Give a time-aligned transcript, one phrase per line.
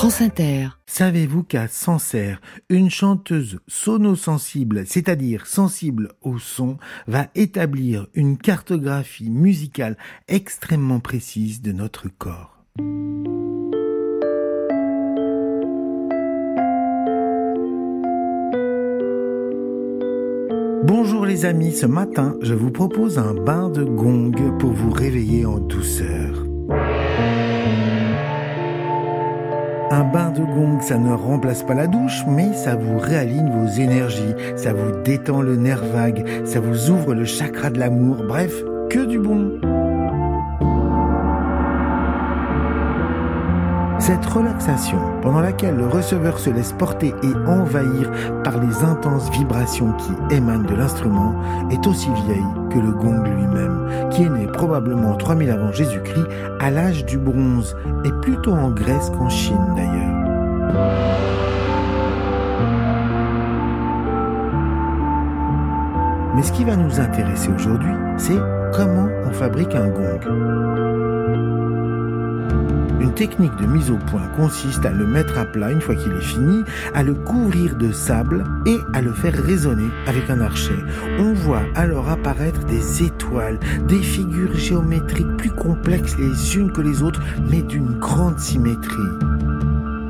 [0.00, 0.22] France.
[0.86, 9.98] Savez-vous qu'à Sancerre, une chanteuse sonosensible, c'est-à-dire sensible au son, va établir une cartographie musicale
[10.26, 12.64] extrêmement précise de notre corps?
[20.82, 25.44] Bonjour les amis, ce matin je vous propose un bain de gong pour vous réveiller
[25.44, 26.49] en douceur.
[30.00, 33.68] Un bain de gong, ça ne remplace pas la douche, mais ça vous réaligne vos
[33.68, 38.50] énergies, ça vous détend le nerf vague, ça vous ouvre le chakra de l'amour, bref,
[38.88, 39.60] que du bon.
[44.00, 48.10] Cette relaxation, pendant laquelle le receveur se laisse porter et envahir
[48.42, 51.34] par les intenses vibrations qui émanent de l'instrument,
[51.70, 56.26] est aussi vieille que le gong lui-même, qui est né probablement 3000 avant Jésus-Christ,
[56.60, 57.76] à l'âge du bronze,
[58.06, 60.20] et plutôt en Grèce qu'en Chine d'ailleurs.
[66.34, 68.38] Mais ce qui va nous intéresser aujourd'hui, c'est
[68.72, 71.00] comment on fabrique un gong.
[73.10, 76.12] Une technique de mise au point consiste à le mettre à plat une fois qu'il
[76.12, 76.62] est fini,
[76.94, 80.78] à le couvrir de sable et à le faire résonner avec un archet.
[81.18, 87.02] On voit alors apparaître des étoiles, des figures géométriques plus complexes les unes que les
[87.02, 89.49] autres, mais d'une grande symétrie.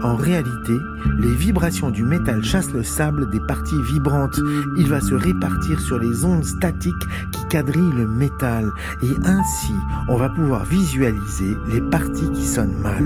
[0.03, 0.79] En réalité,
[1.19, 4.41] les vibrations du métal chassent le sable des parties vibrantes.
[4.77, 6.95] Il va se répartir sur les ondes statiques
[7.33, 8.71] qui quadrillent le métal.
[9.03, 9.75] Et ainsi,
[10.09, 13.05] on va pouvoir visualiser les parties qui sonnent mal.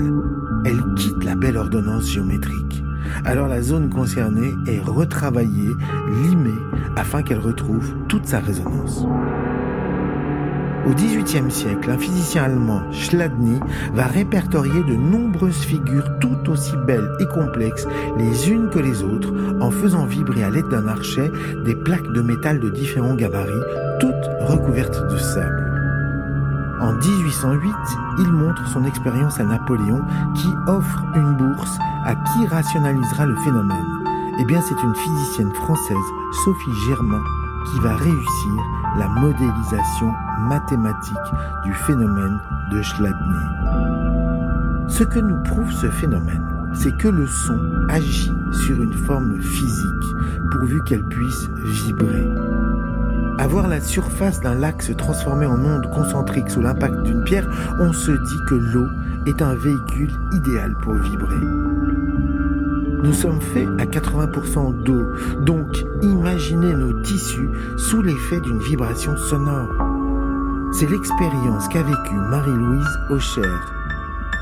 [0.63, 2.83] Elles quittent la belle ordonnance géométrique.
[3.23, 5.71] Alors la zone concernée est retravaillée,
[6.23, 6.59] limée,
[6.95, 9.05] afin qu'elle retrouve toute sa résonance.
[10.85, 13.59] Au XVIIIe siècle, un physicien allemand, Schladny,
[13.93, 19.33] va répertorier de nombreuses figures tout aussi belles et complexes les unes que les autres
[19.59, 21.31] en faisant vibrer à l'aide d'un archet
[21.65, 23.51] des plaques de métal de différents gabarits,
[23.99, 25.75] toutes recouvertes de sable.
[26.79, 27.73] En 1808,
[28.19, 30.03] il montre son expérience à Napoléon
[30.35, 34.03] qui offre une bourse à qui rationalisera le phénomène.
[34.39, 35.97] Eh bien, c'est une physicienne française,
[36.43, 37.23] Sophie Germain,
[37.71, 38.53] qui va réussir
[38.97, 40.11] la modélisation
[40.47, 41.15] mathématique
[41.63, 42.39] du phénomène
[42.71, 43.45] de Chladni.
[44.87, 46.43] Ce que nous prouve ce phénomène,
[46.73, 47.59] c'est que le son
[47.89, 50.15] agit sur une forme physique,
[50.51, 52.27] pourvu qu'elle puisse vibrer.
[53.37, 57.49] À voir la surface d'un lac se transformer en onde concentrique sous l'impact d'une pierre,
[57.79, 58.87] on se dit que l'eau
[59.25, 61.74] est un véhicule idéal pour vibrer.
[63.05, 65.03] Nous sommes faits à 80% d'eau,
[65.41, 69.69] donc imaginez nos tissus sous l'effet d'une vibration sonore.
[70.73, 73.43] C'est l'expérience qu'a vécue Marie-Louise Aucher.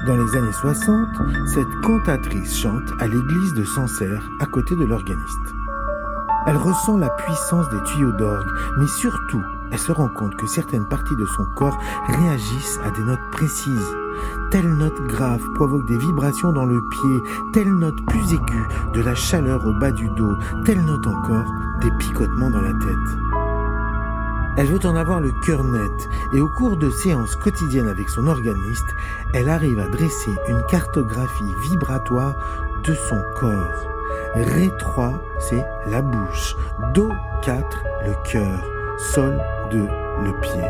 [0.08, 1.08] Dans les années 60,
[1.54, 5.63] cette cantatrice chante à l'église de Sancerre à côté de l'organiste.
[6.46, 10.88] Elle ressent la puissance des tuyaux d'orgue, mais surtout, elle se rend compte que certaines
[10.88, 11.78] parties de son corps
[12.08, 13.96] réagissent à des notes précises.
[14.52, 17.24] Telle note grave provoque des vibrations dans le pied,
[17.54, 21.46] telle note plus aiguë de la chaleur au bas du dos, telle note encore
[21.82, 23.18] des picotements dans la tête.
[24.56, 28.28] Elle veut en avoir le cœur net et au cours de séances quotidiennes avec son
[28.28, 28.96] organiste,
[29.34, 32.36] elle arrive à dresser une cartographie vibratoire
[32.84, 33.93] de son corps.
[34.36, 36.56] Ré 3, c'est la bouche.
[36.94, 37.10] Do
[37.44, 38.64] 4, le cœur.
[38.98, 39.40] Sol
[39.72, 40.62] 2, le pied.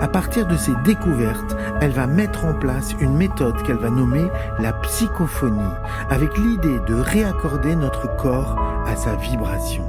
[0.00, 4.28] À partir de ces découvertes, elle va mettre en place une méthode qu'elle va nommer
[4.58, 5.74] la psychophonie,
[6.08, 9.84] avec l'idée de réaccorder notre corps à sa vibration.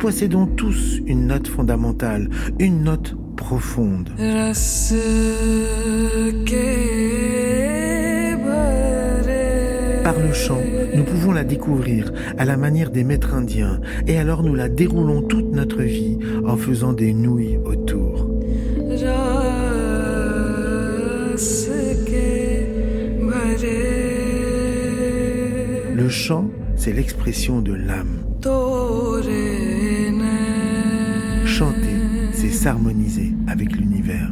[0.00, 4.08] Nous possédons tous une note fondamentale, une note profonde.
[10.02, 10.62] Par le chant,
[10.94, 15.20] nous pouvons la découvrir à la manière des maîtres indiens, et alors nous la déroulons
[15.20, 18.30] toute notre vie en faisant des nouilles autour.
[25.94, 28.24] Le chant, c'est l'expression de l'âme.
[32.62, 34.28] S'harmoniser avec l'univers.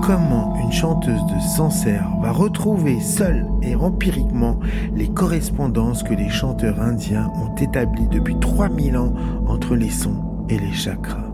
[0.00, 4.60] Comment une chanteuse de Sancerre va retrouver seule et empiriquement
[4.94, 9.12] les correspondances que les chanteurs indiens ont établies depuis 3000 ans
[9.48, 11.33] entre les sons et les chakras?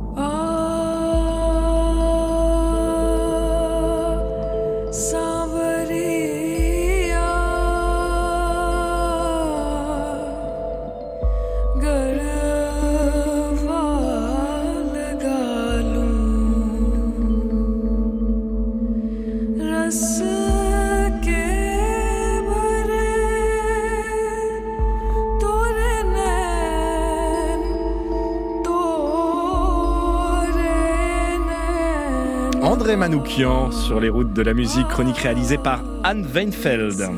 [32.80, 37.10] André Manoukian sur les routes de la musique, chronique réalisée par Anne Weinfeld.